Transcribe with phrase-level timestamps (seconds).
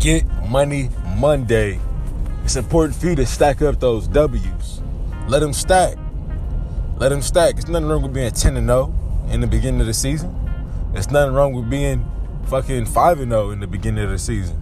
[0.00, 1.78] Get Money Monday.
[2.42, 4.80] It's important for you to stack up those W's.
[5.28, 5.98] Let them stack.
[6.96, 7.56] Let them stack.
[7.58, 8.94] It's nothing wrong with being 10 and 0
[9.28, 10.34] in the beginning of the season.
[10.94, 12.10] It's nothing wrong with being
[12.46, 14.58] fucking 5 and 0 in the beginning of the season.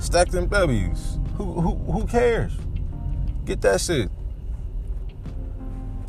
[0.00, 1.20] Stack them W's.
[1.36, 2.52] Who who who cares?
[3.44, 4.10] Get that shit.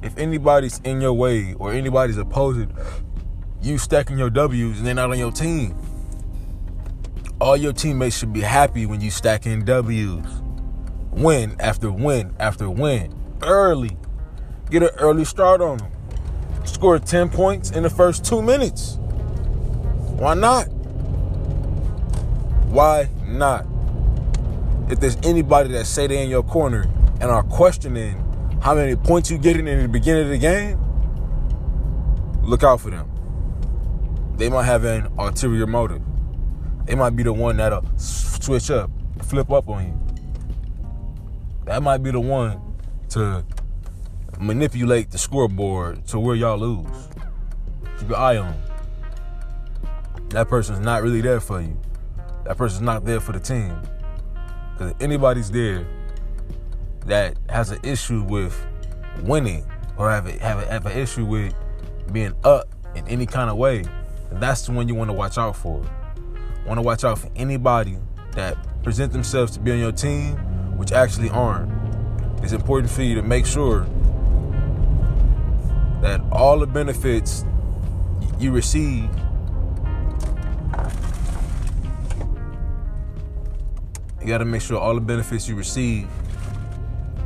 [0.02, 2.76] If anybody's in your way or anybody's opposing
[3.62, 5.78] you stacking your W's and they're not on your team,
[7.44, 10.26] all your teammates should be happy when you stack in W's.
[11.12, 13.14] Win after win after win.
[13.42, 13.98] Early.
[14.70, 15.92] Get an early start on them.
[16.64, 18.96] Score 10 points in the first two minutes.
[20.16, 20.68] Why not?
[22.72, 23.66] Why not?
[24.90, 28.24] If there's anybody that say they in your corner and are questioning
[28.62, 30.80] how many points you getting in the beginning of the game,
[32.42, 33.10] look out for them.
[34.38, 36.02] They might have an ulterior motive.
[36.86, 38.90] They might be the one that'll switch up,
[39.22, 40.04] flip up on you.
[41.66, 42.60] That might be the one
[43.10, 43.46] to
[44.40, 47.08] manipulate the scoreboard to where y'all lose.
[48.00, 48.52] Keep your eye on.
[48.52, 50.30] Them.
[50.30, 51.80] That person's not really there for you.
[52.46, 53.80] That person's not there for the team.
[54.74, 55.88] Because if anybody's there
[57.06, 58.60] that has an issue with
[59.22, 59.64] winning
[59.98, 61.54] or have a, have a, have an issue with
[62.12, 63.86] being up in any kind of way,
[64.34, 65.86] that's the one you want to watch out for.
[66.66, 67.98] Want to watch out for anybody
[68.32, 70.36] that present themselves to be on your team,
[70.78, 71.72] which actually aren't.
[72.44, 73.86] It's important for you to make sure
[76.02, 77.46] that all the benefits
[78.40, 79.10] you receive
[84.24, 86.08] you got to make sure all the benefits you receive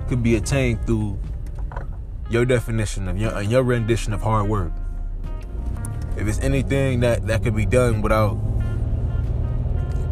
[0.08, 1.18] could be attained through
[2.30, 4.72] your definition of your, your rendition of hard work.
[6.18, 8.36] If it's anything that, that could be done without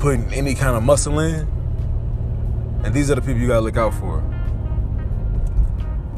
[0.06, 1.48] putting any kind of muscle in,
[2.84, 4.24] and these are the people you gotta look out for.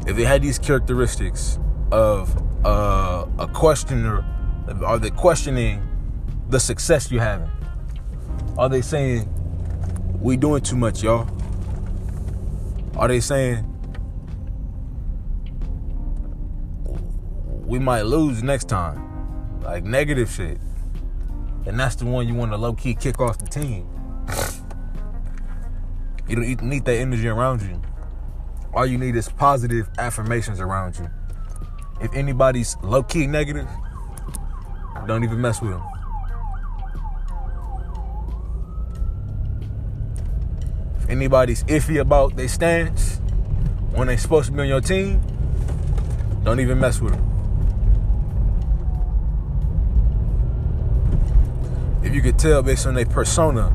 [0.06, 1.58] If they had these characteristics
[1.90, 2.36] of
[2.66, 4.26] uh, a questioner,
[4.84, 5.80] are they questioning
[6.50, 7.48] the success you're having?
[8.58, 9.26] Are they saying
[10.20, 11.26] we doing too much, y'all?
[12.94, 13.64] Are they saying
[17.64, 19.62] we might lose next time?
[19.62, 20.58] Like negative shit.
[21.68, 23.86] And that's the one you want to low key kick off the team.
[26.26, 27.80] You don't need that energy around you.
[28.72, 31.10] All you need is positive affirmations around you.
[32.00, 33.68] If anybody's low key negative,
[35.06, 35.82] don't even mess with them.
[41.02, 43.16] If anybody's iffy about their stance
[43.92, 45.20] when they're supposed to be on your team,
[46.44, 47.37] don't even mess with them.
[52.18, 53.66] You could tell based on their persona,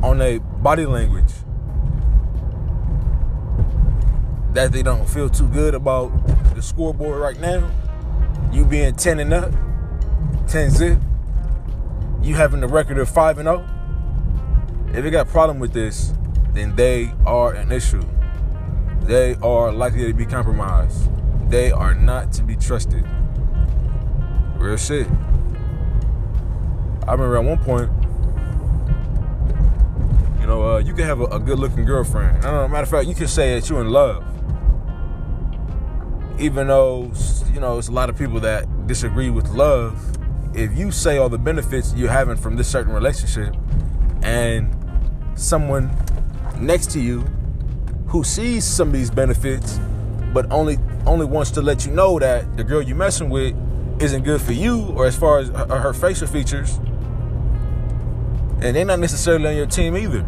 [0.00, 1.32] on their body language,
[4.52, 6.06] that they don't feel too good about
[6.54, 7.68] the scoreboard right now,
[8.52, 9.52] you being 10 and up,
[10.46, 11.00] 10 zip,
[12.22, 16.14] you having the record of 5 and 0, if they got a problem with this,
[16.52, 18.04] then they are an issue.
[19.00, 21.10] They are likely to be compromised.
[21.50, 23.04] They are not to be trusted.
[24.58, 25.08] Real shit.
[27.08, 27.90] I remember at one point,
[30.40, 32.42] you know, uh, you can have a, a good looking girlfriend.
[32.42, 34.24] Know, matter of fact, you can say that you're in love
[36.38, 37.10] even though
[37.52, 40.00] you know it's a lot of people that disagree with love
[40.54, 43.54] if you say all the benefits you're having from this certain relationship
[44.22, 44.74] and
[45.34, 45.90] someone
[46.58, 47.20] next to you
[48.06, 49.80] who sees some of these benefits
[50.32, 53.54] but only only wants to let you know that the girl you're messing with
[54.00, 56.78] isn't good for you or as far as her, her facial features
[58.60, 60.26] and they're not necessarily on your team either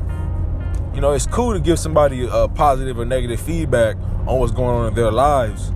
[0.94, 3.96] you know it's cool to give somebody a positive or negative feedback
[4.26, 5.72] on what's going on in their lives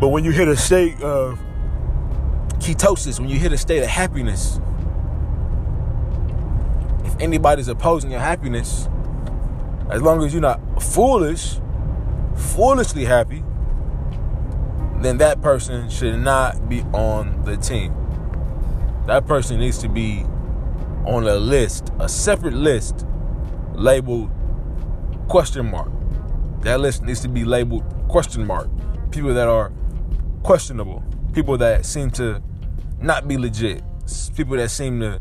[0.00, 1.38] but when you hit a state of
[2.58, 4.60] ketosis, when you hit a state of happiness,
[7.04, 8.88] if anybody's opposing your happiness,
[9.90, 11.58] as long as you're not foolish,
[12.36, 13.42] foolishly happy,
[15.00, 17.94] then that person should not be on the team.
[19.06, 20.24] That person needs to be
[21.08, 23.06] on a list, a separate list
[23.74, 24.30] labeled
[25.26, 25.90] question mark.
[26.60, 28.68] That list needs to be labeled question mark.
[29.10, 29.72] People that are
[30.42, 31.02] questionable,
[31.32, 32.42] people that seem to
[33.00, 33.82] not be legit,
[34.36, 35.20] people that seem to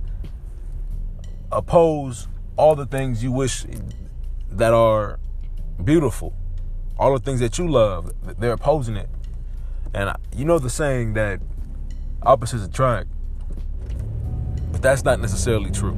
[1.53, 3.65] oppose all the things you wish
[4.51, 5.19] that are
[5.85, 6.35] beautiful,
[6.99, 9.09] all the things that you love, they're opposing it.
[9.93, 11.39] And you know the saying that
[12.23, 13.07] opposites attract,
[14.77, 15.97] but that's not necessarily true.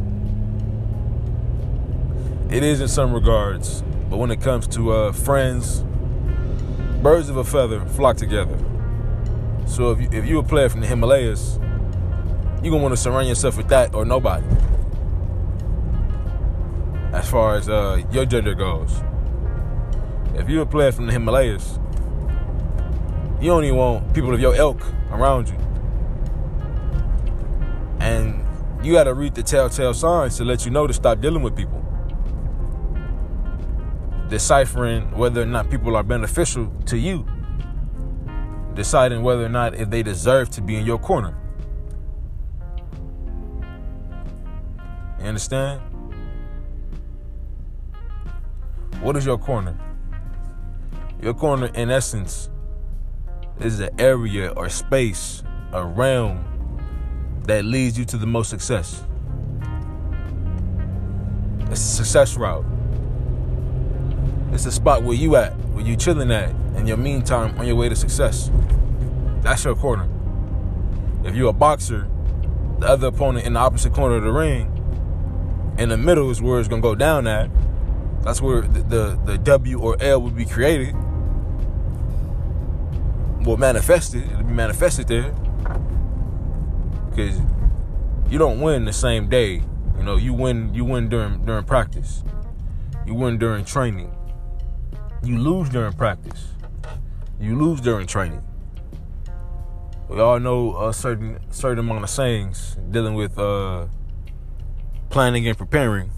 [2.49, 5.83] it is in some regards, but when it comes to uh, friends,
[7.03, 8.57] birds of a feather flock together.
[9.67, 11.59] So if you, if you're a player from the Himalayas,
[12.63, 14.47] you're gonna want to surround yourself with that or nobody.
[17.11, 19.03] As far as uh, your gender goes,
[20.35, 21.77] if you're a player from the Himalayas,
[23.41, 24.81] you only want people of your ilk
[25.11, 25.57] around you,
[28.81, 31.55] you got to read the telltale signs to let you know to stop dealing with
[31.55, 31.79] people
[34.29, 37.25] deciphering whether or not people are beneficial to you,
[38.75, 41.35] deciding whether or not if they deserve to be in your corner.
[45.19, 45.81] You understand?
[49.01, 49.77] What is your corner?
[51.21, 52.49] Your corner, in essence,
[53.59, 55.43] is an area or space,
[55.73, 56.45] a realm
[57.49, 59.03] that leads you to the most success.
[61.71, 62.65] It's a success route.
[64.51, 67.75] It's a spot where you at, where you chilling at, in your meantime on your
[67.75, 68.51] way to success.
[69.41, 70.07] That's your corner.
[71.23, 72.07] If you're a boxer,
[72.79, 74.75] the other opponent in the opposite corner of the ring,
[75.77, 77.49] in the middle is where it's gonna go down at.
[78.23, 80.93] That's where the, the, the W or L will be created.
[83.45, 84.23] Will manifested.
[84.23, 85.33] It'll be manifested there.
[87.09, 87.39] Because
[88.29, 89.61] you don't win the same day.
[89.97, 92.23] You know, you win you win during during practice.
[93.05, 94.15] You win during training.
[95.23, 96.49] You lose during practice.
[97.39, 98.43] You lose during training.
[100.07, 103.87] We all know a certain certain amount of sayings dealing with uh,
[105.09, 106.11] planning and preparing.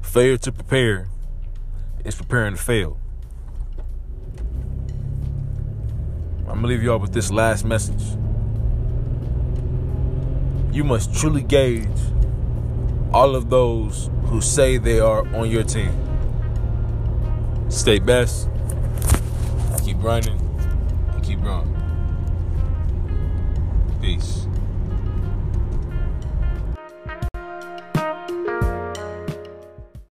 [0.00, 1.08] Failure to prepare
[2.04, 2.98] is preparing to fail.
[6.40, 8.02] I'm gonna leave y'all with this last message.
[10.72, 11.86] You must truly gauge
[13.12, 15.92] all of those who say they are on your team.
[17.68, 18.48] Stay best.
[19.84, 20.40] Keep running,
[21.12, 21.76] and keep growing.
[24.00, 24.46] Peace.